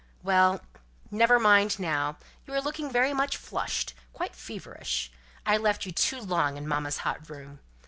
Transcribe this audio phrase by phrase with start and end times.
[0.23, 0.61] "Well,
[1.11, 2.17] never mind now.
[2.47, 5.11] You are looking very much flushed; quite feverish!
[5.45, 7.59] I left you too long in mamma's hot room.